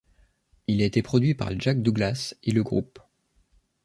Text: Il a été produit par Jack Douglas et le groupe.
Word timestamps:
Il 0.65 0.81
a 0.81 0.85
été 0.85 1.03
produit 1.03 1.35
par 1.35 1.51
Jack 1.59 1.83
Douglas 1.83 2.33
et 2.41 2.49
le 2.53 2.63
groupe. 2.63 2.97